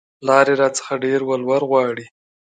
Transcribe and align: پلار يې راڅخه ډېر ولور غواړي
پلار 0.19 0.45
يې 0.51 0.55
راڅخه 0.61 0.93
ډېر 1.03 1.19
ولور 1.29 1.61
غواړي 1.69 2.05